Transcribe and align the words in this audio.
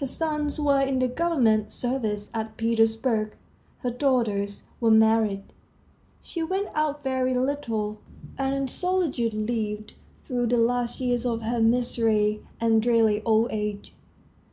Her 0.00 0.06
sons 0.06 0.58
were 0.60 0.80
in 0.80 0.98
the 0.98 1.06
government 1.06 1.70
service 1.70 2.28
at 2.34 2.56
Petersburg; 2.56 3.36
her 3.82 3.90
daughters 3.92 4.64
were 4.80 4.90
married; 4.90 5.44
she 6.20 6.42
went 6.42 6.70
out 6.74 7.04
very 7.04 7.34
little, 7.34 8.00
and 8.36 8.52
in 8.52 8.66
solitude 8.66 9.32
lived 9.32 9.94
through 10.24 10.48
the 10.48 10.56
last 10.58 10.98
years 10.98 11.24
of 11.24 11.42
her 11.42 11.60
miserly 11.60 12.44
and 12.60 12.82
dreary 12.82 13.22
old 13.24 13.46
age. 13.52 13.94